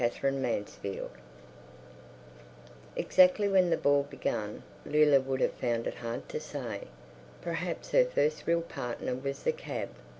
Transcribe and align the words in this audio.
Her 0.01 0.09
First 0.09 0.81
Ball 0.81 1.11
Exactly 2.95 3.47
when 3.47 3.69
the 3.69 3.77
ball 3.77 4.01
began 4.09 4.63
Leila 4.83 5.19
would 5.21 5.41
have 5.41 5.53
found 5.53 5.85
it 5.85 5.93
hard 5.93 6.27
to 6.29 6.39
say. 6.39 6.87
Perhaps 7.39 7.91
her 7.91 8.05
first 8.05 8.47
real 8.47 8.63
partner 8.63 9.13
was 9.13 9.43
the 9.43 9.51
cab. 9.51 9.89